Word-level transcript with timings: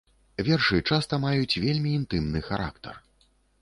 Вершы 0.47 0.79
часта 0.89 1.21
маюць 1.27 1.59
вельмі 1.67 1.95
інтымны 2.01 2.39
характар. 2.51 2.95